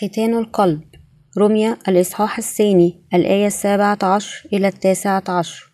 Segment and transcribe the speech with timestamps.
[0.00, 0.80] ختان القلب.
[1.38, 5.72] رمية الإصحاح الثاني الآية السابعة عشر إلى التاسعة عشر.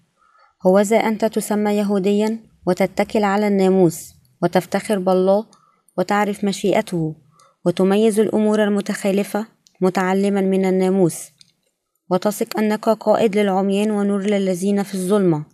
[0.67, 5.47] هوذا أنت تسمى يهوديا وتتكل على الناموس وتفتخر بالله
[5.99, 7.15] وتعرف مشيئته
[7.67, 9.47] وتميز الأمور المتخالفة
[9.81, 11.31] متعلما من الناموس
[12.11, 15.45] وتثق أنك قائد للعميان ونور للذين في الظلمة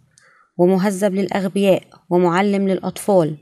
[0.59, 3.37] ومهذب للأغبياء ومعلم للأطفال.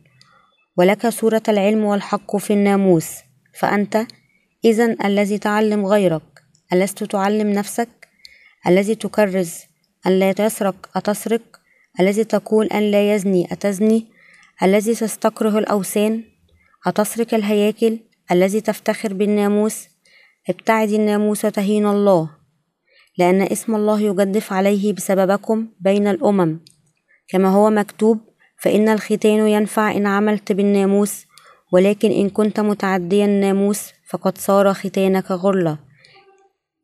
[0.76, 3.10] ولك صورة العلم والحق في الناموس
[3.58, 4.06] فأنت
[4.64, 6.22] إذا الذي تعلم غيرك
[6.72, 7.88] ألست تعلم نفسك؟
[8.66, 9.54] الذي تكرز
[10.06, 11.40] أن لا تسرق أتسرق؟
[12.00, 14.06] الذي تقول أن لا يزني أتزني؟
[14.62, 16.24] الذي تستكره الأوثان؟
[16.86, 17.98] أتسرق الهياكل؟
[18.32, 19.88] الذي تفتخر بالناموس؟
[20.48, 22.30] ابتعد الناموس تهين الله
[23.18, 26.60] لأن اسم الله يجدف عليه بسببكم بين الأمم.
[27.28, 28.20] كما هو مكتوب
[28.58, 31.26] فإن الختان ينفع إن عملت بالناموس
[31.72, 35.78] ولكن إن كنت متعديا الناموس فقد صار ختانك غرلة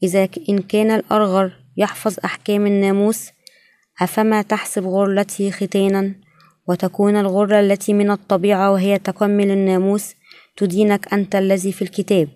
[0.03, 3.31] إذا إن كان الأرغر يحفظ أحكام الناموس
[4.03, 6.15] أفما تحسب غرلته ختانا؟
[6.69, 10.15] وتكون الغرة التي من الطبيعة وهي تكمل الناموس
[10.57, 12.29] تدينك أنت الذي في الكتاب.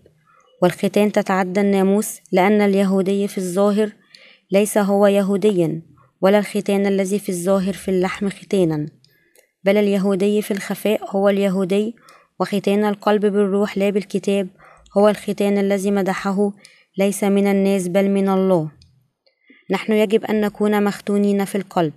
[0.63, 3.91] والختان تتعدى الناموس لأن اليهودي في الظاهر
[4.51, 5.83] ليس هو يهوديا
[6.21, 8.87] ولا الختان الذي في الظاهر في اللحم ختانا.
[9.65, 11.97] بل اليهودي في الخفاء هو اليهودي
[12.41, 14.49] وختان القلب بالروح لا بالكتاب
[14.99, 16.53] هو الختان الذي مدحه
[16.99, 18.71] ليس من الناس بل من الله.
[19.71, 21.93] نحن يجب أن نكون مختونين في القلب.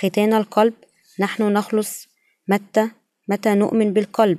[0.00, 0.74] ختان القلب
[1.20, 2.08] نحن نخلص
[2.48, 2.90] متى
[3.28, 4.38] متى نؤمن بالقلب.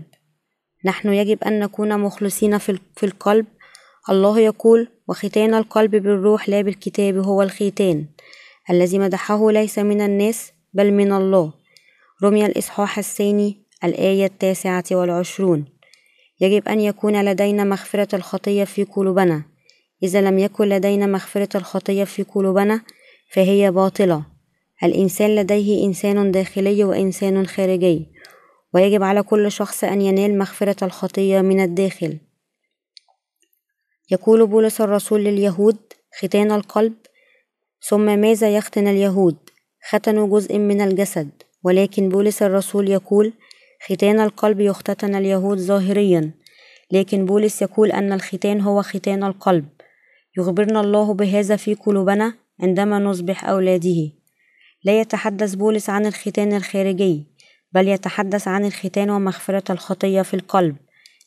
[0.85, 3.45] نحن يجب أن نكون مخلصين في القلب.
[4.09, 8.05] الله يقول وختان القلب بالروح لا بالكتاب هو الختان
[8.69, 11.53] الذي مدحه ليس من الناس بل من الله.
[12.23, 15.65] رمي الإصحاح الثاني الآية التاسعة والعشرون.
[16.41, 19.43] يجب أن يكون لدينا مغفرة الخطية في قلوبنا.
[20.03, 22.81] إذا لم يكن لدينا مغفرة الخطية في قلوبنا
[23.31, 24.25] فهي باطلة.
[24.83, 28.07] الإنسان لديه إنسان داخلي وإنسان خارجي.
[28.73, 32.17] ويجب على كل شخص أن ينال مغفرة الخطية من الداخل.
[34.11, 35.77] يقول بولس الرسول لليهود
[36.19, 36.93] ختان القلب
[37.81, 39.37] ثم ماذا يختن اليهود؟
[39.89, 41.29] ختنوا جزء من الجسد.
[41.63, 43.33] ولكن بولس الرسول يقول
[43.85, 46.31] ختان القلب يختتن اليهود ظاهريا
[46.91, 49.65] لكن بولس يقول أن الختان هو ختان القلب.
[50.37, 54.11] يخبرنا الله بهذا في قلوبنا عندما نصبح أولاده.
[54.83, 57.27] لا يتحدث بولس عن الختان الخارجي
[57.71, 60.75] بل يتحدث عن الختان ومغفرة الخطية في القلب.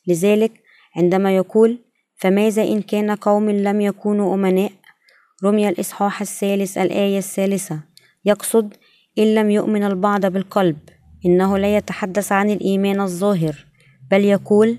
[0.07, 0.51] لذلك
[0.95, 1.79] عندما يقول
[2.15, 4.71] فماذا إن كان قوم لم يكونوا أمناء؟
[5.43, 7.79] رمي الإصحاح الثالث الآية الثالثة.
[8.25, 8.73] يقصد
[9.17, 10.77] إن لم يؤمن البعض بالقلب.
[11.25, 13.65] إنه لا يتحدث عن الإيمان الظاهر
[14.11, 14.77] بل يقول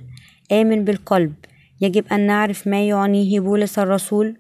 [0.52, 1.34] آمن بالقلب
[1.80, 4.36] يجب أن نعرف ما يعنيه بولس الرسول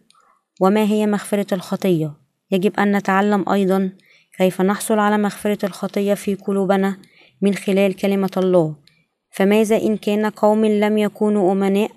[0.60, 2.12] وما هي مغفرة الخطية.
[2.50, 3.90] يجب أن نتعلم أيضا
[4.38, 6.96] كيف نحصل على مغفرة الخطية في قلوبنا
[7.42, 8.76] من خلال كلمة الله.
[9.30, 11.90] فماذا إن كان قوم لم يكونوا أمناء؟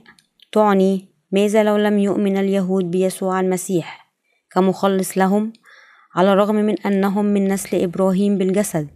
[0.51, 4.13] تعني ماذا لو لم يؤمن اليهود بيسوع المسيح؟
[4.51, 5.53] كمخلص لهم
[6.15, 8.87] على الرغم من أنهم من نسل إبراهيم بالجسد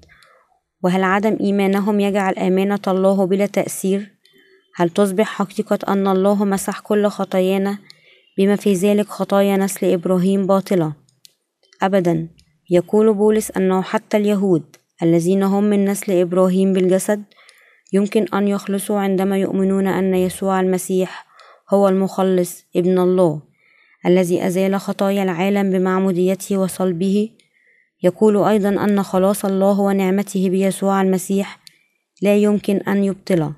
[0.84, 4.12] وهل عدم إيمانهم يجعل أمانة الله بلا تأثير؟
[4.76, 7.78] هل تصبح حقيقة أن الله مسح كل خطايانا
[8.38, 10.94] بما في ذلك خطايا نسل إبراهيم باطلة؟
[11.82, 12.28] أبدا
[12.70, 14.64] يقول بولس أنه حتى اليهود
[15.04, 17.24] الذين هم من نسل إبراهيم بالجسد
[17.94, 21.26] يمكن أن يخلصوا عندما يؤمنون أن يسوع المسيح
[21.70, 23.42] هو المخلص ابن الله
[24.06, 27.30] الذي أزال خطايا العالم بمعموديته وصلبه
[28.03, 31.59] يقول أيضا أن خلاص الله ونعمته بيسوع المسيح
[32.22, 33.53] لا يمكن أن يبطله.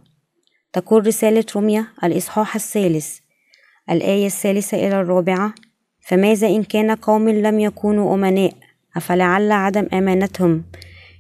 [0.73, 3.17] تقول رسالة روميا الإصحاح الثالث
[3.91, 5.53] الآية الثالثة إلى الرابعة
[6.08, 8.53] فماذا إن كان قوم لم يكونوا أمناء
[8.96, 10.64] أفلعل عدم أمانتهم؟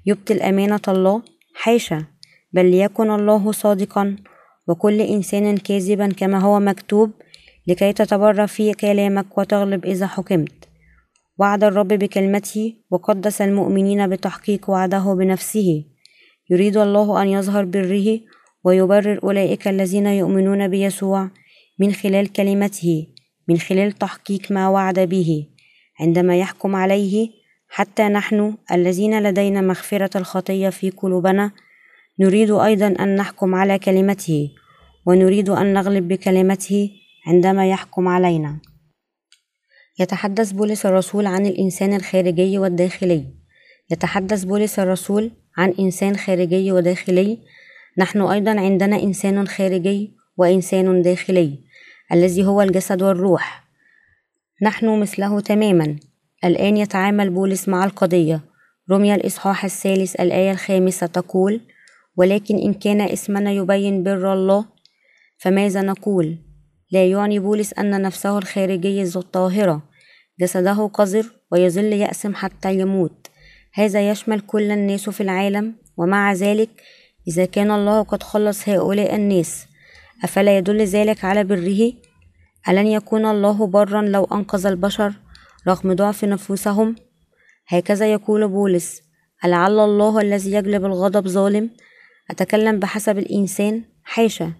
[0.05, 1.21] يبطل أمانة الله؟
[1.55, 2.05] حاشا.
[2.53, 4.15] بل ليكن الله صادقا
[4.67, 7.11] وكل إنسان كاذبا كما هو مكتوب
[7.67, 10.54] لكي تتبرى في كلامك وتغلب إذا حكمت.
[11.39, 15.83] وعد الرب بكلمته وقدس المؤمنين بتحقيق وعده بنفسه.
[16.49, 18.19] يريد الله أن يظهر بره
[18.63, 21.29] ويبرر أولئك الذين يؤمنون بيسوع
[21.79, 23.07] من خلال كلمته
[23.47, 25.47] من خلال تحقيق ما وعد به.
[25.99, 27.29] عندما يحكم عليه
[27.69, 31.51] حتى نحن الذين لدينا مغفرة الخطية في قلوبنا
[32.19, 34.49] نريد أيضا أن نحكم على كلمته
[35.05, 36.89] ونريد أن نغلب بكلمته
[37.27, 38.59] عندما يحكم علينا.
[39.99, 43.25] يتحدث بولس الرسول عن الإنسان الخارجي والداخلي.
[43.91, 47.37] يتحدث بولس الرسول عن إنسان خارجي وداخلي.
[47.97, 51.59] نحن أيضا عندنا إنسان خارجي وإنسان داخلي
[52.11, 53.63] الذي هو الجسد والروح.
[54.61, 55.95] نحن مثله تماما.
[56.45, 58.41] الآن يتعامل بولس مع القضية.
[58.91, 61.61] رمي الإصحاح الثالث الآية الخامسة تقول
[62.17, 64.65] ولكن إن كان اسمنا يبين بر الله
[65.37, 66.37] فماذا نقول؟
[66.91, 69.83] لا يعني بولس أن نفسه الخارجية الطاهرة.
[70.39, 73.27] جسده قذر ويظل يأسم حتى يموت.
[73.73, 76.69] هذا يشمل كل الناس في العالم ومع ذلك
[77.27, 79.65] إذا كان الله قد خلص هؤلاء الناس
[80.23, 81.93] أفلا يدل ذلك على بره؟
[82.69, 85.13] ألن يكون الله برا لو أنقذ البشر
[85.67, 86.95] رغم ضعف نفوسهم؟
[87.67, 89.01] هكذا يقول بولس
[89.45, 91.69] ألعل الله الذي يجلب الغضب ظالم؟
[92.31, 94.53] أتكلم بحسب الإنسان؟ حاشا.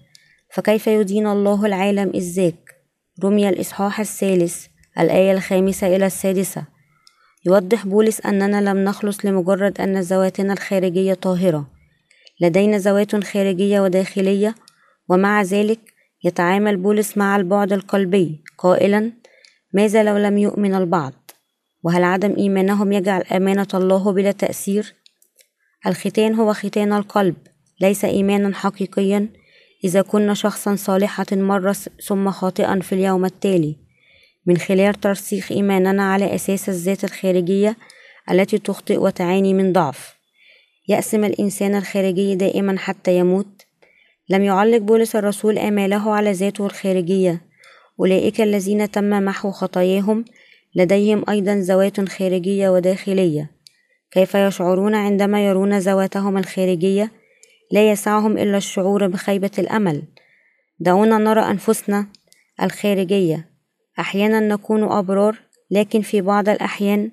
[0.56, 2.76] فكيف يدين الله العالم إذ ذاك
[3.24, 4.66] رمي الإصحاح الثالث
[5.00, 6.66] الآية الخامسة إلى السادسة.
[7.46, 11.68] يوضح بولس أننا لم نخلص لمجرد أن ذواتنا الخارجية طاهرة.
[12.42, 14.56] لدينا ذوات خارجية وداخلية
[15.10, 15.80] ومع ذلك
[16.24, 19.12] يتعامل بولس مع البعد القلبي قائلا
[19.74, 21.32] ماذا لو لم يؤمن البعض؟
[21.84, 24.94] وهل عدم إيمانهم يجعل أمانة الله بلا تأثير؟
[25.88, 27.36] الختان هو ختان القلب
[27.82, 29.30] ليس إيمانا حقيقيا
[29.84, 31.76] إذا كنا شخصا صالحة مرة
[32.06, 33.76] ثم خاطئا في اليوم التالي.
[34.46, 37.78] من خلال ترسيخ إيماننا على أساس الذات الخارجية
[38.32, 40.16] التي تخطئ وتعاني من ضعف.
[40.88, 43.66] يأسم الإنسان الخارجي دائما حتى يموت.
[44.30, 47.42] لم يعلق بولس الرسول آماله على ذاته الخارجية.
[48.00, 50.26] أولئك الذين تم محو خطاياهم
[50.76, 53.52] لديهم أيضا ذوات خارجية وداخلية.
[54.12, 57.12] كيف يشعرون عندما يرون ذواتهم الخارجية؟
[57.72, 60.04] لا يسعهم إلا الشعور بخيبة الأمل.
[60.80, 62.08] دعونا نرى أنفسنا
[62.62, 63.50] الخارجية.
[64.00, 65.40] أحيانا نكون أبرار
[65.72, 67.12] لكن في بعض الأحيان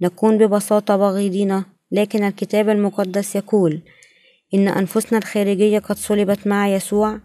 [0.00, 3.82] نكون ببساطة بغيضين لكن الكتاب المقدس يقول
[4.54, 7.20] إن أنفسنا الخارجية قد صلبت مع يسوع.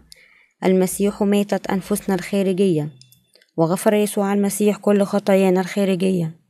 [0.64, 2.88] المسيح ماتت أنفسنا الخارجية.
[3.56, 6.40] وغفر يسوع المسيح كل خطايانا الخارجية.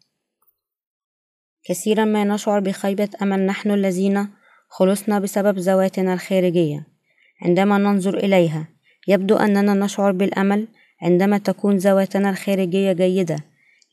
[1.64, 4.28] كثيرا ما نشعر بخيبة أمل نحن الذين
[4.72, 6.86] خلصنا بسبب ذواتنا الخارجية.
[7.42, 8.68] عندما ننظر إليها
[9.08, 10.66] يبدو أننا نشعر بالأمل
[11.02, 13.36] عندما تكون ذواتنا الخارجية جيدة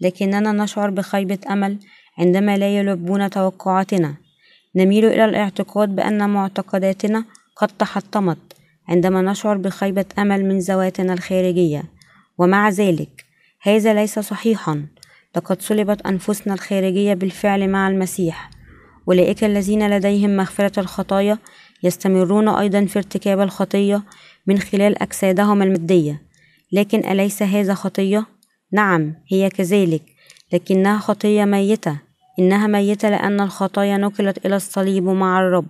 [0.02, 1.78] لكننا نشعر بخيبة أمل
[2.18, 4.16] عندما لا يلبون توقعاتنا.
[4.76, 7.26] نميل إلى الاعتقاد بأن معتقداتنا
[7.56, 8.38] قد تحطمت
[8.88, 11.84] عندما نشعر بخيبة أمل من ذواتنا الخارجية.
[12.38, 13.26] ومع ذلك
[13.62, 14.86] هذا ليس صحيحا.
[15.36, 18.57] لقد صلبت أنفسنا الخارجية بالفعل مع المسيح.
[19.08, 21.38] أولئك الذين لديهم مغفرة الخطايا
[21.84, 24.04] يستمرون أيضا في ارتكاب الخطية
[24.48, 26.22] من خلال أجسادهم المادية.
[26.72, 28.26] لكن أليس هذا خطية؟
[28.74, 30.02] نعم هي كذلك
[30.54, 32.00] لكنها خطية ميتة.
[32.40, 35.68] إنها ميتة لأن الخطايا نقلت إلى الصليب مع الرب.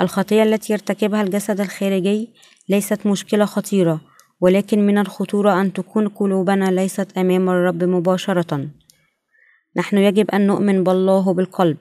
[0.00, 2.34] الخطية التي يرتكبها الجسد الخارجي
[2.68, 4.00] ليست مشكلة خطيرة
[4.40, 8.68] ولكن من الخطورة أن تكون قلوبنا ليست أمام الرب مباشرة.
[9.76, 11.76] نحن يجب أن نؤمن بالله بالقلب.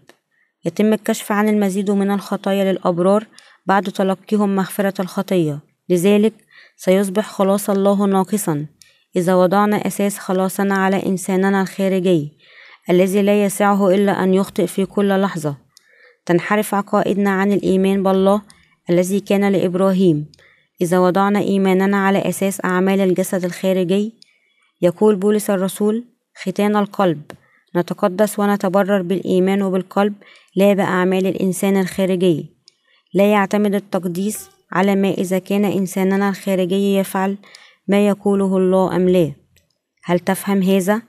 [0.66, 3.28] يتم الكشف عن المزيد من الخطايا للأبرار
[3.66, 5.60] بعد تلقيهم مغفرة الخطية.
[5.90, 6.34] لذلك
[6.78, 8.66] سيصبح خلاص الله ناقصا
[9.16, 12.32] إذا وضعنا أساس خلاصنا على إنساننا الخارجي
[12.90, 15.58] الذي لا يسعه إلا أن يخطئ في كل لحظة.
[16.26, 18.42] تنحرف عقائدنا عن الإيمان بالله
[18.90, 20.26] الذي كان لإبراهيم.
[20.82, 24.14] إذا وضعنا إيماننا على أساس أعمال الجسد الخارجي
[24.82, 26.04] يقول بولس الرسول
[26.44, 27.22] ختان القلب.
[27.76, 30.14] نتقدس ونتبرر بالإيمان وبالقلب
[30.56, 32.50] لا بأعمال الإنسان الخارجي.
[33.14, 37.38] لا يعتمد التقديس على ما إذا كان إنساننا الخارجي يفعل
[37.88, 39.32] ما يقوله الله أم لا.
[40.04, 41.02] هل تفهم هذا؟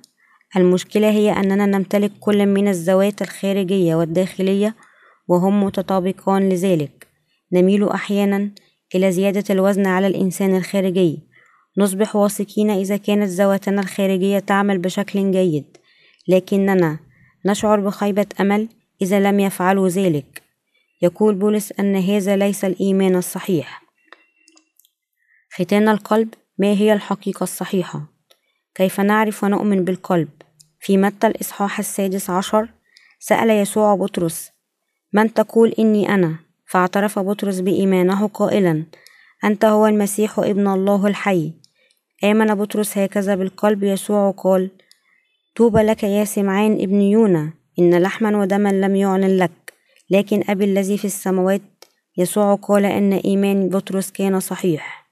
[0.56, 4.74] المشكلة هي أننا نمتلك كل من الذوات الخارجية والداخلية
[5.28, 7.06] وهم متطابقان لذلك.
[7.52, 8.50] نميل أحيانا
[8.94, 11.22] إلى زيادة الوزن على الإنسان الخارجي.
[11.78, 15.76] نصبح واثقين إذا كانت ذواتنا الخارجية تعمل بشكل جيد.
[16.28, 16.98] لكننا
[17.46, 18.68] نشعر بخيبة أمل
[19.02, 20.42] إذا لم يفعلوا ذلك.
[21.02, 23.82] يقول بولس أن هذا ليس الإيمان الصحيح.
[25.52, 28.02] ختان القلب ما هي الحقيقة الصحيحة؟
[28.74, 30.28] كيف نعرف ونؤمن بالقلب؟
[30.80, 32.68] في متى الإصحاح السادس عشر؟
[33.20, 34.50] سأل يسوع بطرس.
[35.12, 36.36] من تقول إني أنا؟
[36.66, 38.84] فاعترف بطرس بإيمانه قائلا.
[39.44, 41.52] أنت هو المسيح ابن الله الحي.
[42.24, 44.70] آمن بطرس هكذا بالقلب يسوع قال
[45.56, 47.52] طوبى لك يا سمعان ابن يونا.
[47.78, 49.72] إن لحما ودما لم يعلن لك
[50.10, 51.62] لكن أبي الذي في السماوات
[52.18, 55.06] يسوع قال إن إيمان بطرس كان صحيح.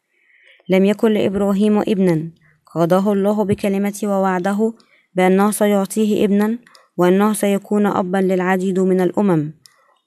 [0.68, 2.30] لم يكن لإبراهيم ابنا
[2.74, 4.72] قضاه الله بكلمته ووعده
[5.14, 6.58] بأنه سيعطيه ابنا
[6.96, 9.52] وأنه سيكون أبا للعديد من الأمم.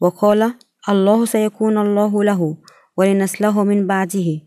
[0.01, 0.53] وقال
[0.89, 2.57] الله سيكون الله له
[2.97, 4.41] ولنسله من بعده.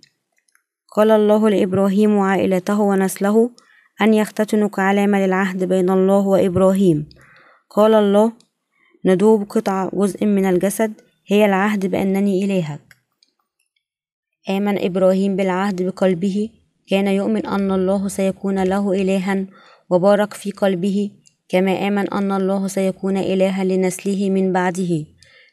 [0.97, 3.50] قال الله لإبراهيم وعائلته ونسله
[4.02, 7.09] أن يختتنوا كعلامة للعهد بين الله وإبراهيم.
[7.71, 8.33] قال الله
[9.05, 10.93] ندوب قطعة جزء من الجسد
[11.27, 12.81] هي العهد بأنني إلهك
[14.50, 16.50] آمن إبراهيم بالعهد بقلبه
[16.89, 19.47] كان يؤمن أن الله سيكون له إلها
[19.91, 21.11] وبارك في قلبه
[21.49, 25.07] كما آمن أن الله سيكون إلها لنسله من بعده.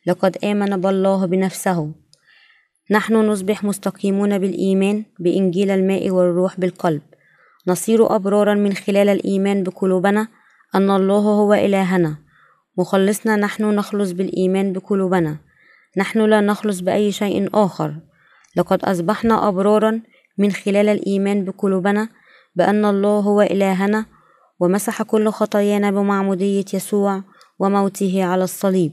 [0.08, 1.92] لقد آمن بالله بنفسه.
[2.92, 7.02] نحن نصبح مستقيمون بالإيمان بإنجيل الماء والروح بالقلب.
[7.68, 10.28] نصير أبرارا من خلال الإيمان بقلوبنا
[10.76, 12.18] أن الله هو إلهنا.
[12.78, 15.38] مخلصنا نحن نخلص بالإيمان بقلوبنا.
[15.98, 17.96] نحن لا نخلص بأي شيء آخر.
[18.56, 20.02] لقد أصبحنا أبرارا
[20.38, 22.10] من خلال الإيمان بقلوبنا
[22.56, 24.06] بأن الله هو إلهنا
[24.60, 27.24] ومسح كل خطايانا بمعمودية يسوع
[27.60, 28.92] وموته على الصليب.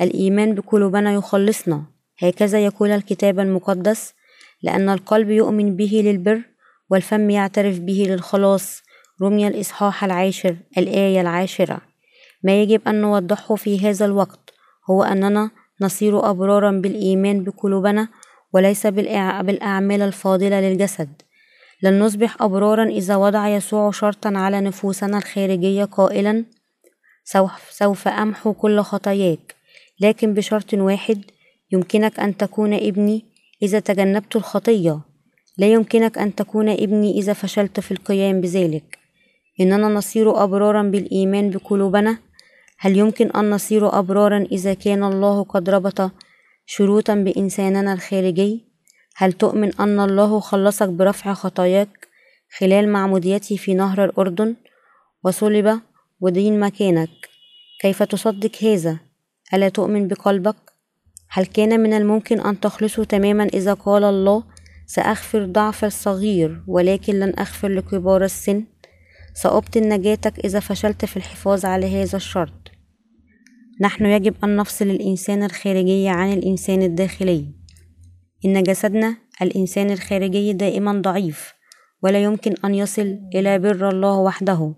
[0.00, 1.84] الإيمان بقلوبنا يخلصنا.
[2.22, 4.14] هكذا يقول الكتاب المقدس
[4.62, 6.42] لأن القلب يؤمن به للبر
[6.90, 8.82] والفم يعترف به للخلاص
[9.22, 11.80] رمي الإصحاح العاشر الآية العاشرة.
[12.44, 14.50] ما يجب أن نوضحه في هذا الوقت
[14.90, 15.50] هو أننا
[15.80, 18.08] نصير أبرارا بالإيمان بقلوبنا
[18.52, 21.08] وليس بالأعمال الفاضلة للجسد.
[21.82, 26.44] لن نصبح أبرارا إذا وضع يسوع شرطا على نفوسنا الخارجية قائلا
[27.70, 29.54] سوف أمحو كل خطاياك.
[30.00, 31.24] لكن بشرط واحد
[31.72, 33.24] يمكنك أن تكون ابني
[33.62, 35.00] إذا تجنبت الخطية.
[35.58, 38.99] لا يمكنك أن تكون ابني إذا فشلت في القيام بذلك.
[39.60, 42.18] إننا نصير أبرارا بالإيمان بقلوبنا؟
[42.78, 46.10] هل يمكن أن نصير أبرارا إذا كان الله قد ربط
[46.66, 48.64] شروطا بإنساننا الخارجي؟
[49.16, 52.08] هل تؤمن أن الله خلصك برفع خطاياك
[52.58, 54.56] خلال معموديته في نهر الأردن؟
[55.24, 55.80] وصلب
[56.20, 57.10] ودين مكانك.
[57.80, 58.98] كيف تصدق هذا؟
[59.54, 60.56] ألا تؤمن بقلبك؟
[61.28, 64.44] هل كان من الممكن أن تخلصوا تماما إذا قال الله
[64.86, 68.64] سأغفر ضعف الصغير ولكن لن أغفر لكبار السن
[69.42, 72.70] سأبطل نجاتك إذا فشلت في الحفاظ على هذا الشرط.
[73.80, 77.46] نحن يجب أن نفصل الإنسان الخارجي عن الإنسان الداخلي.
[78.44, 81.52] إن جسدنا الإنسان الخارجي دائما ضعيف
[82.02, 84.74] ولا يمكن أن يصل إلى بر الله وحده.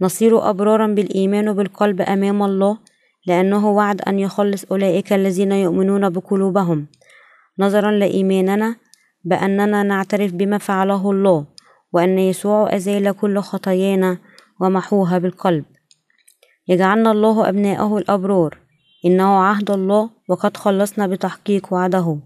[0.00, 2.78] نصير أبرارا بالإيمان بالقلب أمام الله
[3.26, 6.86] لأنه وعد أن يخلص أولئك الذين يؤمنون بقلوبهم.
[7.58, 8.76] نظرا لإيماننا
[9.24, 11.51] بأننا نعترف بما فعله الله.
[11.92, 14.18] وأن يسوع أزال كل خطايانا
[14.60, 15.64] ومحوها بالقلب.
[16.68, 18.58] يجعلنا الله أبناءه الأبرار.
[19.04, 22.18] إنه عهد الله وقد خلصنا بتحقيق وعده.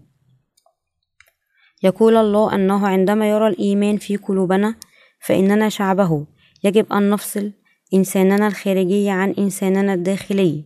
[1.83, 4.75] يقول الله أنه عندما يرى الإيمان في قلوبنا
[5.19, 6.25] فإننا شعبه.
[6.63, 7.51] يجب أن نفصل
[7.93, 10.65] إنساننا الخارجي عن إنساننا الداخلي.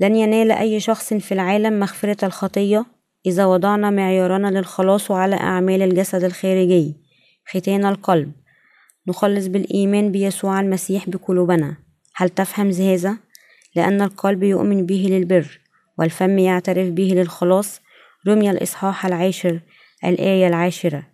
[0.00, 2.86] لن ينال أي شخص في العالم مغفرة الخطية
[3.26, 7.07] إذا وضعنا معيارنا للخلاص على أعمال الجسد الخارجي.
[7.50, 8.32] ختان القلب.
[9.08, 11.76] نخلص بالإيمان بيسوع المسيح بقلوبنا.
[12.14, 13.18] هل تفهم هذا؟
[13.76, 15.60] لأن القلب يؤمن به للبر
[15.98, 17.80] والفم يعترف به للخلاص.
[18.28, 19.60] رمي الإصحاح العاشر
[20.04, 21.06] الآية العاشرة.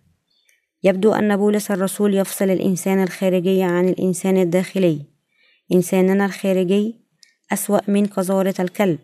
[0.83, 5.01] يبدو أن بولس الرسول يفصل الإنسان الخارجي عن الإنسان الداخلي.
[5.73, 6.95] إنساننا الخارجي
[7.53, 8.99] أسوأ من قذارة الكلب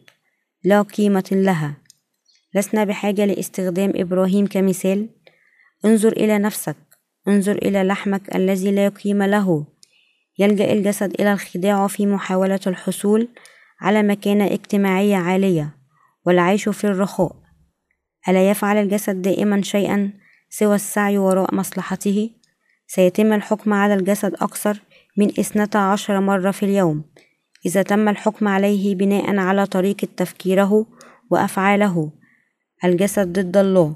[0.64, 1.78] لا قيمة لها.
[2.56, 5.10] لسنا بحاجة لاستخدام إبراهيم كمثال.
[5.86, 6.91] انظر إلى نفسك.
[7.28, 9.66] انظر إلى لحمك الذي لا قيمة له.
[10.40, 13.28] يلجأ الجسد إلى الخداع في محاولة الحصول
[13.82, 15.76] على مكانة اجتماعية عالية
[16.26, 17.36] والعيش في الرخاء.
[18.30, 20.14] ألا يفعل الجسد دائما شيئا
[20.50, 22.30] سوى السعي وراء مصلحته؟
[22.88, 24.82] سيتم الحكم على الجسد أكثر
[25.18, 27.04] من اثنتا عشر مرة في اليوم.
[27.66, 30.86] إذا تم الحكم عليه بناء على طريقة تفكيره
[31.32, 32.12] وأفعاله
[32.84, 33.96] الجسد ضد الله.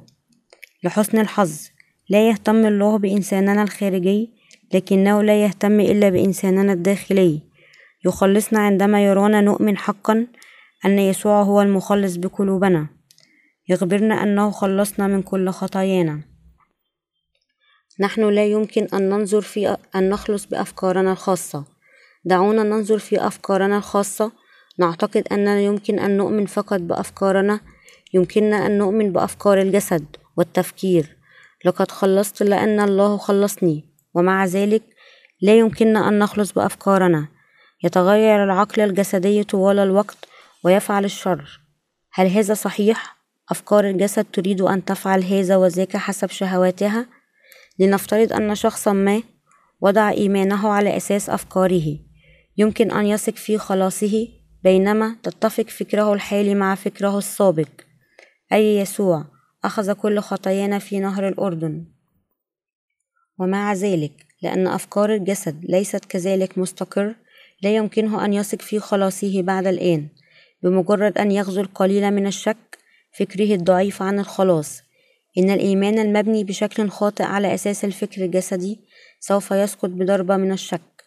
[0.84, 1.75] لحسن الحظ.
[2.10, 4.30] لا يهتم الله بإنساننا الخارجي
[4.74, 7.42] لكنه لا يهتم إلا بإنساننا الداخلي.
[8.06, 10.28] يخلصنا عندما يرانا نؤمن حقا
[10.86, 12.88] أن يسوع هو المخلص بقلوبنا.
[13.70, 16.22] يخبرنا أنه خلصنا من كل خطايانا.
[18.00, 21.66] نحن لا يمكن أن ننظر في أن نخلص بأفكارنا الخاصة.
[22.26, 24.32] دعونا ننظر في أفكارنا الخاصة.
[24.80, 27.60] نعتقد أننا يمكن أن نؤمن فقط بأفكارنا.
[28.14, 30.06] يمكننا أن نؤمن بأفكار الجسد
[30.38, 31.16] والتفكير.
[31.66, 34.84] لقد خلصت لأن الله خلصني ومع ذلك
[35.42, 37.28] لا يمكننا أن نخلص بأفكارنا.
[37.84, 40.18] يتغير العقل الجسدي طوال الوقت
[40.64, 41.60] ويفعل الشر.
[42.14, 43.16] هل هذا صحيح؟
[43.52, 47.06] أفكار الجسد تريد أن تفعل هذا وذاك حسب شهواتها؟
[47.80, 49.22] لنفترض أن شخصا ما
[49.82, 51.98] وضع إيمانه على أساس أفكاره.
[52.58, 54.28] يمكن أن يثق في خلاصه
[54.64, 57.70] بينما تتفق فكره الحالي مع فكره السابق.
[58.54, 59.35] أي يسوع
[59.66, 61.86] أخذ كل خطايانا في نهر الأردن.
[63.40, 67.16] ومع ذلك لأن أفكار الجسد ليست كذلك مستقر
[67.64, 70.08] لا يمكنه أن يثق في خلاصه بعد الآن
[70.64, 72.78] بمجرد أن يغزو القليل من الشك
[73.20, 74.82] فكره الضعيف عن الخلاص.
[75.38, 78.80] إن الإيمان المبني بشكل خاطئ على أساس الفكر الجسدي
[79.20, 81.06] سوف يسقط بضربة من الشك.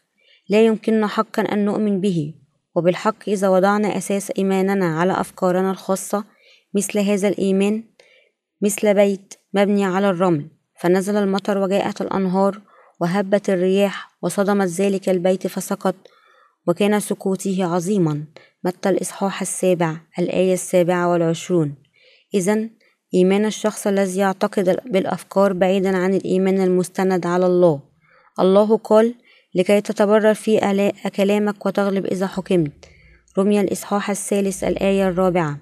[0.49, 2.35] لا يمكننا حقا أن نؤمن به.
[2.75, 6.25] وبالحق إذا وضعنا أساس إيماننا على أفكارنا الخاصة
[6.75, 7.85] مثل هذا الإيمان
[8.63, 10.47] مثل بيت مبني على الرمل
[10.81, 12.61] فنزل المطر وجاءت الأنهار
[13.01, 15.95] وهبت الرياح وصدمت ذلك البيت فسقط
[16.67, 18.25] وكان سكوته عظيما
[18.65, 21.75] متى الإصحاح السابع الآية السابعة والعشرون.
[22.35, 22.69] إذا
[23.15, 27.81] إيمان الشخص الذي يعتقد بالأفكار بعيدا عن الإيمان المستند على الله.
[28.41, 29.15] الله قال
[29.55, 32.89] لكي تتبرر في كلامك وتغلب إذا حكمت.
[33.39, 35.59] رمي الإصحاح الثالث الآية الرابعة.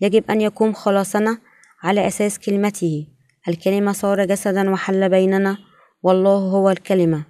[0.00, 1.38] يجب أن يقوم خلاصنا
[1.84, 3.06] على أساس كلمته.
[3.48, 5.58] الكلمة صار جسدا وحل بيننا.
[6.02, 7.24] والله هو الكلمة.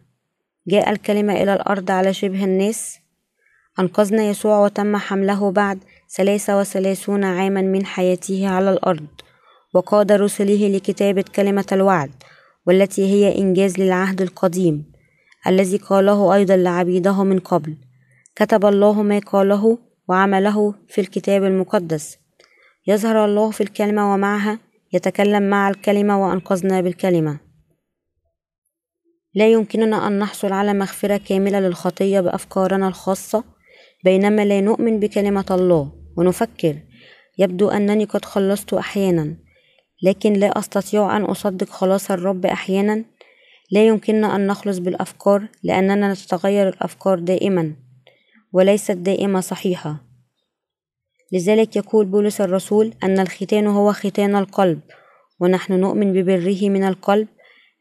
[0.68, 2.99] جاء الكلمة إلى الأرض على شبه الناس.
[3.78, 5.78] أنقذنا يسوع وتم حمله بعد
[6.16, 9.06] ثلاثة وثلاثون عاما من حياته على الأرض.
[9.75, 12.11] وقاد رسله لكتابة كلمة الوعد
[12.66, 14.92] والتي هي إنجاز للعهد القديم
[15.46, 17.76] الذي قاله أيضا لعبيده من قبل.
[18.37, 22.23] كتب الله ما قاله وعمله في الكتاب المقدس.
[22.86, 24.58] يظهر الله في الكلمة ومعها
[24.92, 27.38] يتكلم مع الكلمة وأنقذنا بالكلمة.
[29.34, 33.44] لا يمكننا أن نحصل على مغفرة كاملة للخطية بأفكارنا الخاصة
[34.04, 36.76] بينما لا نؤمن بكلمة الله ونفكر.
[37.38, 39.36] يبدو أنني قد خلصت أحيانا
[40.02, 43.04] لكن لا أستطيع أن أصدق خلاص الرب أحيانا.
[43.70, 47.72] لا يمكننا أن نخلص بالأفكار لأننا تتغير الأفكار دائما
[48.52, 50.13] وليست دائما صحيحة.
[51.32, 54.80] لذلك يقول بولس الرسول أن الختان هو ختان القلب
[55.40, 57.28] ونحن نؤمن ببره من القلب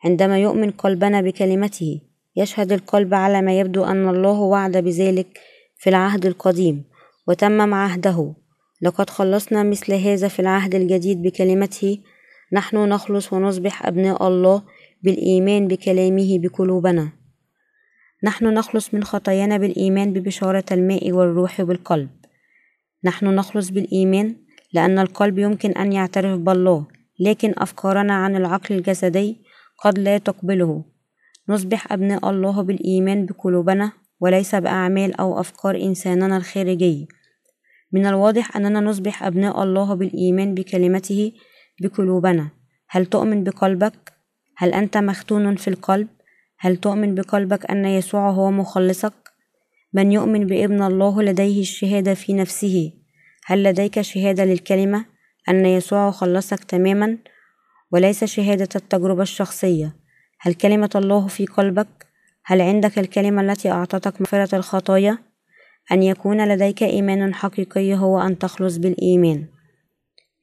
[0.06, 2.02] عندما يؤمن قلبنا بكلمته.
[2.36, 5.40] يشهد القلب على ما يبدو أن الله وعد بذلك
[5.78, 6.84] في العهد القديم
[7.28, 8.34] وتمم عهده
[8.82, 11.98] لقد خلصنا مثل هذا في العهد الجديد بكلمته
[12.54, 14.64] نحن نخلص ونصبح أبناء الله
[15.04, 17.10] بالإيمان بكلامه بقلوبنا.
[18.24, 22.10] نحن نخلص من خطايانا بالإيمان ببشارة الماء والروح بالقلب
[23.06, 24.36] نحن نخلص بالإيمان
[24.74, 26.86] لأن القلب يمكن أن يعترف بالله
[27.20, 29.38] لكن أفكارنا عن العقل الجسدي
[29.84, 30.86] قد لا تقبله
[31.50, 37.08] نصبح أبناء الله بالإيمان بقلوبنا وليس بأعمال أو أفكار إنساننا الخارجي
[37.92, 41.32] من الواضح أننا نصبح أبناء الله بالإيمان بكلمته
[41.82, 42.50] بقلوبنا
[42.90, 44.14] هل تؤمن بقلبك؟
[44.58, 46.08] هل أنت مختون في القلب؟
[46.60, 49.14] هل تؤمن بقلبك أن يسوع هو مخلصك؟
[49.94, 52.92] من يؤمن بابن الله لديه الشهادة في نفسه.
[53.46, 55.06] هل لديك شهادة للكلمة
[55.50, 57.18] أن يسوع خلصك تماما؟
[57.92, 59.96] وليس شهادة التجربة الشخصية.
[60.40, 61.88] هل كلمة الله في قلبك؟
[62.46, 65.18] هل عندك الكلمة التي أعطتك مغفرة الخطايا؟
[65.92, 69.46] أن يكون لديك إيمان حقيقي هو أن تخلص بالإيمان.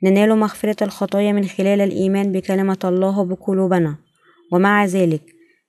[0.02, 3.96] ننال مغفرة الخطايا من خلال الإيمان بكلمة الله بقلوبنا.
[4.52, 5.22] ومع ذلك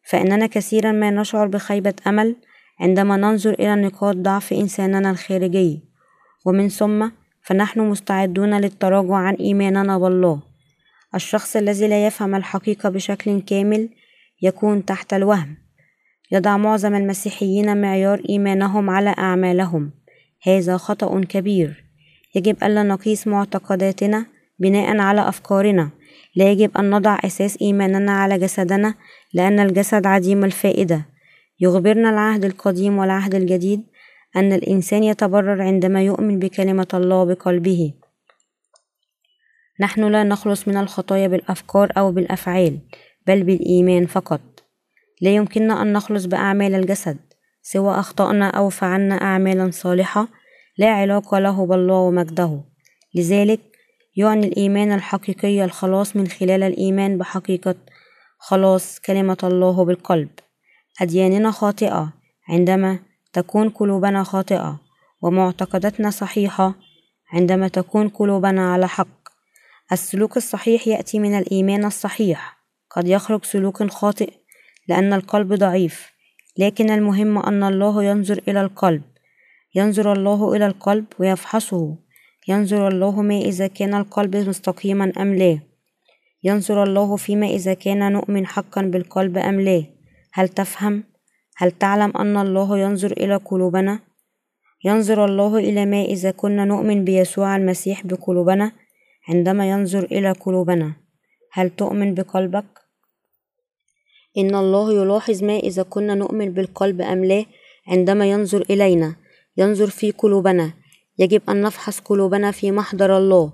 [0.10, 2.36] فإننا كثيرا ما نشعر بخيبة أمل
[2.82, 5.84] عندما ننظر إلى نقاط ضعف إنساننا الخارجي.
[6.46, 7.10] ومن ثم
[7.42, 10.40] فنحن مستعدون للتراجع عن إيماننا بالله.
[11.16, 13.90] الشخص الذي لا يفهم الحقيقة بشكل كامل
[14.42, 15.58] يكون تحت الوهم.
[16.32, 19.92] يضع معظم المسيحيين معيار إيمانهم على أعمالهم.
[20.44, 21.84] هذا خطأ كبير.
[22.36, 24.26] يجب ألا نقيس معتقداتنا
[24.60, 25.90] بناء على أفكارنا.
[26.36, 28.94] لا يجب أن نضع أساس إيماننا على جسدنا
[29.34, 31.11] لأن الجسد عديم الفائدة.
[31.62, 33.84] يخبرنا العهد القديم والعهد الجديد
[34.36, 37.94] أن الإنسان يتبرر عندما يؤمن بكلمة الله بقلبه.
[39.80, 42.80] نحن لا نخلص من الخطايا بالأفكار أو بالأفعال
[43.28, 44.42] بل بالإيمان فقط.
[45.22, 47.18] لا يمكننا أن نخلص بأعمال الجسد
[47.62, 50.28] سوى أخطأنا أو فعلنا أعمالا صالحة
[50.78, 52.62] لا علاقة له بالله ومجده.
[53.16, 53.60] لذلك
[54.18, 57.76] يعني الإيمان الحقيقي الخلاص من خلال الإيمان بحقيقة
[58.38, 60.30] خلاص كلمة الله بالقلب.
[61.02, 62.14] أدياننا خاطئة
[62.50, 63.00] عندما
[63.34, 64.80] تكون قلوبنا خاطئة
[65.22, 66.74] ومعتقداتنا صحيحة
[67.34, 69.30] عندما تكون قلوبنا على حق.
[69.92, 72.58] السلوك الصحيح يأتي من الإيمان الصحيح.
[72.90, 74.34] قد يخرج سلوك خاطئ
[74.88, 76.12] لأن القلب ضعيف
[76.58, 79.02] لكن المهم أن الله ينظر إلى القلب.
[79.76, 81.96] ينظر الله إلى القلب ويفحصه.
[82.48, 85.60] ينظر الله ما إذا كان القلب مستقيما أم لا.
[86.44, 90.01] ينظر الله فيما إذا كان نؤمن حقا بالقلب أم لا.
[90.34, 91.04] هل تفهم؟
[91.58, 94.00] هل تعلم أن الله ينظر إلى قلوبنا؟
[94.84, 98.72] ينظر الله إلى ما إذا كنا نؤمن بيسوع المسيح بقلوبنا
[99.30, 100.94] عندما ينظر إلى قلوبنا
[101.52, 102.66] هل تؤمن بقلبك؟
[104.38, 107.46] إن الله يلاحظ ما إذا كنا نؤمن بالقلب أم لا
[107.88, 109.16] عندما ينظر إلينا
[109.58, 110.74] ينظر في قلوبنا
[111.20, 113.54] يجب أن نفحص قلوبنا في محضر الله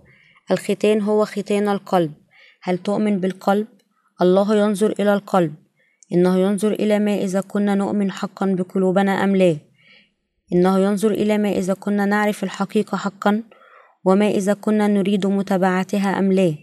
[0.51, 2.13] الختان هو ختان القلب
[2.61, 3.67] هل تؤمن بالقلب؟
[4.21, 5.53] الله ينظر إلى القلب
[6.13, 9.57] إنه ينظر إلى ما إذا كنا نؤمن حقا بقلوبنا أم لا.
[10.53, 13.43] إنه ينظر إلى ما إذا كنا نعرف الحقيقة حقا
[14.05, 16.53] وما إذا كنا نريد متابعتها أم لا.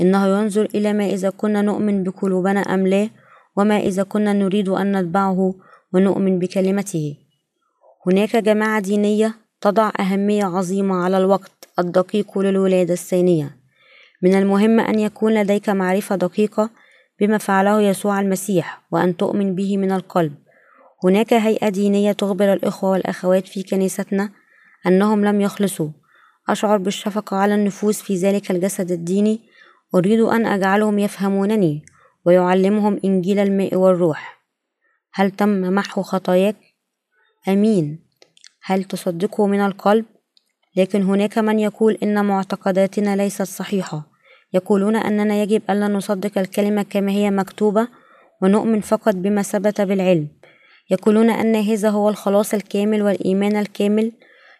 [0.00, 3.08] إنه ينظر إلى ما إذا كنا نؤمن بقلوبنا أم لا
[3.56, 5.54] وما إذا كنا نريد أن نتبعه
[5.92, 7.16] ونؤمن بكلمته.
[8.06, 13.56] هناك جماعة دينية تضع أهمية عظيمة على الوقت الدقيق للولادة الثانية.
[14.22, 16.70] من المهم أن يكون لديك معرفة دقيقة
[17.20, 20.34] بما فعله يسوع المسيح وأن تؤمن به من القلب.
[21.04, 24.30] هناك هيئة دينية تخبر الإخوة والأخوات في كنيستنا
[24.86, 25.90] أنهم لم يخلصوا.
[26.48, 29.40] أشعر بالشفقة على النفوس في ذلك الجسد الديني.
[29.94, 31.84] أريد أن أجعلهم يفهمونني
[32.24, 34.42] ويعلمهم إنجيل الماء والروح.
[35.12, 36.56] هل تم محو خطاياك؟
[37.48, 38.06] أمين.
[38.62, 40.04] هل تصدقه من القلب؟
[40.76, 44.15] لكن هناك من يقول إن معتقداتنا ليست صحيحة.
[44.52, 47.88] يقولون أننا يجب ألا نصدق الكلمة كما هي مكتوبة
[48.42, 50.28] ونؤمن فقط بما ثبت بالعلم.
[50.90, 54.12] يقولون أن هذا هو الخلاص الكامل والإيمان الكامل.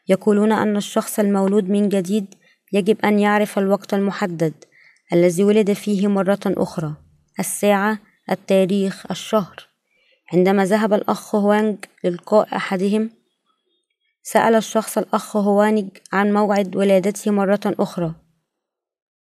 [0.08, 2.34] يقولون أن الشخص المولود من جديد
[2.72, 4.52] يجب أن يعرف الوقت المحدد
[5.12, 6.94] الذي ولد فيه مرة أخرى.
[7.38, 7.98] الساعة
[8.30, 9.66] التاريخ الشهر.
[10.32, 13.10] عندما ذهب الأخ هوانج للقاء أحدهم
[14.22, 18.14] سأل الشخص الأخ هوانج عن موعد ولادته مرة أخرى.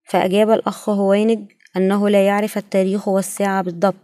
[0.05, 3.95] فأجاب الأخ هوينج أنه لا يعرف التاريخ والساعة بالضبط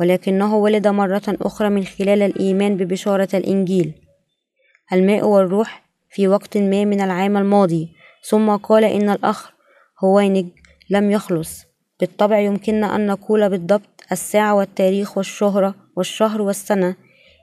[0.00, 3.94] ولكنه ولد مرة أخرى من خلال الإيمان ببشارة الإنجيل.
[4.92, 7.88] الماء والروح في وقت ما من العام الماضي.
[8.28, 9.50] ثم قال إن الأخ
[10.04, 10.46] هوينج
[10.90, 11.64] لم يخلص.
[12.00, 16.96] بالطبع يمكننا أن نقول بالضبط الساعة والتاريخ والشهرة والشهر والسنة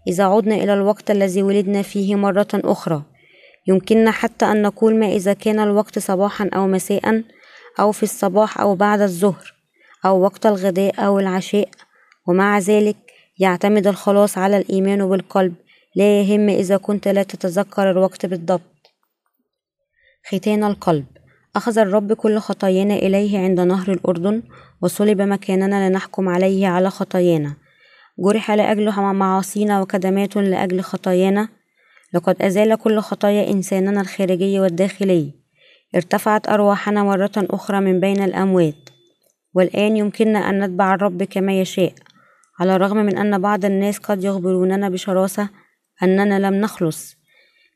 [0.08, 3.04] إذا عدنا إلى الوقت الذي ولدنا فيه مرة أخرى.
[3.67, 7.24] يمكننا حتى أن نقول ما إذا كان الوقت صباحا أو مساء
[7.80, 9.54] أو في الصباح أو بعد الظهر
[10.06, 11.70] أو وقت الغداء أو العشاء.
[12.28, 12.98] ومع ذلك
[13.40, 15.54] يعتمد الخلاص على الإيمان بالقلب.
[15.96, 18.62] لا يهم إذا كنت لا تتذكر الوقت بالضبط.
[20.28, 21.06] ختان القلب.
[21.56, 24.44] أخذ الرب كل خطايانا إليه عند نهر الأردن
[24.82, 27.54] وصلب مكاننا لنحكم عليه على خطايانا.
[28.20, 31.48] جرح لأجل معاصينا وكدمات لأجل خطايانا.
[32.13, 35.32] لقد أزال كل خطايا إنساننا الخارجي والداخلي
[35.95, 38.89] ارتفعت أرواحنا مرة أخرى من بين الأموات
[39.54, 41.93] والآن يمكننا أن نتبع الرب كما يشاء
[42.60, 45.50] على الرغم من أن بعض الناس قد يخبروننا بشراسة
[46.04, 47.15] أننا لم نخلص.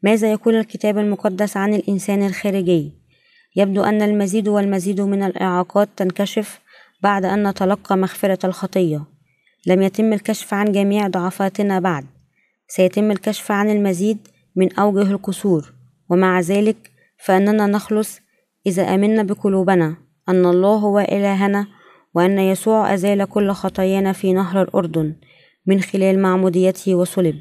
[0.04, 2.92] ماذا يقول الكتاب المقدس عن الإنسان الخارجي؟
[3.56, 6.60] يبدو أن المزيد والمزيد من الإعاقات تنكشف
[7.04, 9.06] بعد أن نتلقى مغفرة الخطية.
[9.68, 12.06] لم يتم الكشف عن جميع ضعفاتنا بعد.
[12.68, 14.18] سيتم الكشف عن المزيد
[14.56, 15.74] من أوجه القصور
[16.10, 16.91] ومع ذلك
[17.26, 18.20] فإننا نخلص
[18.66, 19.98] إذا آمنا بقلوبنا
[20.30, 21.68] أن الله هو إلهنا
[22.14, 25.16] وأن يسوع أزال كل خطايانا في نهر الأردن
[25.66, 27.36] من خلال معموديته وصلب.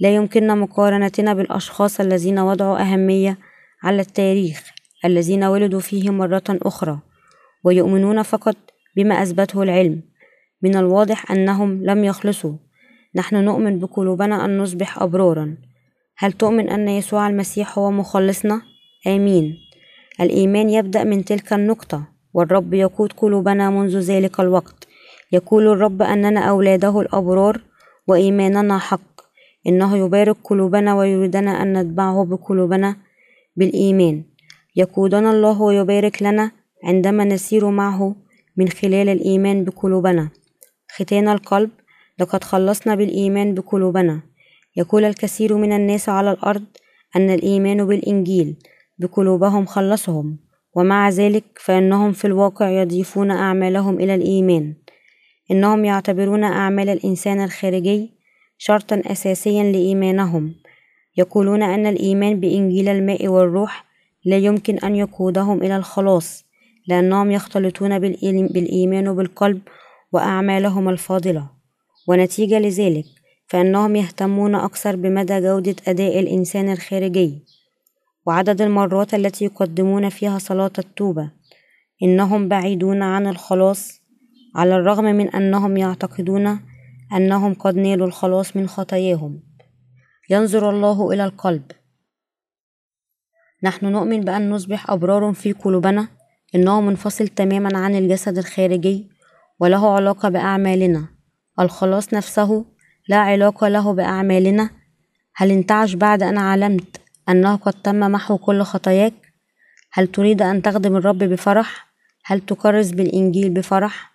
[0.00, 3.38] لا يمكننا مقارنتنا بالأشخاص الذين وضعوا أهمية
[3.82, 4.70] على التاريخ
[5.04, 6.98] الذين ولدوا فيه مرة أخرى
[7.64, 8.56] ويؤمنون فقط
[8.96, 10.02] بما أثبته العلم.
[10.62, 12.56] من الواضح أنهم لم يخلصوا.
[13.14, 15.56] نحن نؤمن بقلوبنا أن نصبح أبرارا.
[16.18, 18.62] هل تؤمن أن يسوع المسيح هو مخلصنا؟
[19.06, 19.58] آمين.
[20.20, 24.88] الإيمان يبدأ من تلك النقطة والرب يقود قلوبنا منذ ذلك الوقت.
[25.32, 27.60] يقول الرب أننا أولاده الأبرار
[28.08, 29.20] وإيماننا حق.
[29.66, 32.96] إنه يبارك قلوبنا ويريدنا أن نتبعه بقلوبنا
[33.56, 34.24] بالإيمان.
[34.76, 36.50] يقودنا الله ويبارك لنا
[36.84, 38.16] عندما نسير معه
[38.56, 40.28] من خلال الإيمان بقلوبنا.
[40.96, 41.70] ختان القلب
[42.18, 44.22] لقد خلصنا بالإيمان بقلوبنا.
[44.76, 46.64] يقول الكثير من الناس على الأرض
[47.16, 48.56] أن الإيمان بالإنجيل.
[48.98, 50.38] بقلوبهم خلصهم
[50.74, 54.74] ومع ذلك فإنهم في الواقع يضيفون أعمالهم إلى الإيمان.
[55.50, 58.10] إنهم يعتبرون أعمال الإنسان الخارجي
[58.58, 60.54] شرطا أساسيا لإيمانهم.
[61.16, 63.84] يقولون أن الإيمان بإنجيل الماء والروح
[64.24, 66.44] لا يمكن أن يقودهم إلى الخلاص
[66.88, 69.60] لأنهم يختلطون بالإيمان بالقلب
[70.12, 71.50] وأعمالهم الفاضلة.
[72.08, 73.04] ونتيجة لذلك
[73.46, 77.55] فإنهم يهتمون أكثر بمدى جودة أداء الإنسان الخارجي.
[78.26, 81.30] وعدد المرات التي يقدمون فيها صلاة التوبة.
[82.02, 84.00] إنهم بعيدون عن الخلاص
[84.54, 86.60] على الرغم من أنهم يعتقدون
[87.16, 89.42] أنهم قد نالوا الخلاص من خطاياهم.
[90.30, 91.62] ينظر الله إلى القلب.
[93.62, 96.08] نحن نؤمن بأن نصبح أبرار في قلوبنا
[96.54, 99.10] إنه منفصل تماما عن الجسد الخارجي
[99.60, 101.08] وله علاقة بأعمالنا.
[101.60, 102.64] الخلاص نفسه
[103.08, 104.70] لا علاقة له بأعمالنا.
[105.34, 109.14] هل انتعش بعد أن علمت؟ أنه قد تم محو كل خطاياك؟
[109.92, 111.86] هل تريد أن تخدم الرب بفرح؟
[112.24, 114.12] هل تكرس بالإنجيل بفرح؟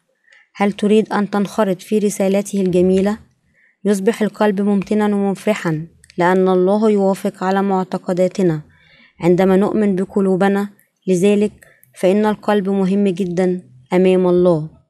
[0.56, 3.18] هل تريد أن تنخرط في رسالته الجميلة؟
[3.86, 8.62] يصبح القلب ممتنا ومفرحا لأن الله يوافق على معتقداتنا.
[9.20, 10.70] عندما نؤمن بقلوبنا
[11.08, 11.52] لذلك
[12.00, 13.62] فإن القلب مهم جدا
[13.94, 14.81] أمام الله.